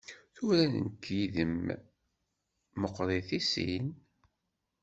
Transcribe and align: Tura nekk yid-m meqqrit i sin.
Tura 0.35 0.63
nekk 0.75 1.03
yid-m 1.17 1.65
meqqrit 2.81 3.29
i 3.37 3.39
sin. 3.51 3.87